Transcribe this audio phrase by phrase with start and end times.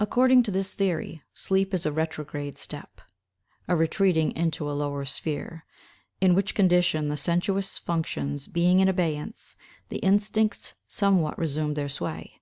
[0.00, 5.64] According to this theory, sleep is a retrograde step—a retreating into a lower sphere;
[6.20, 9.54] in which condition, the sensuous functions being in abeyance,
[9.90, 12.40] the instincts somewhat resume their sway.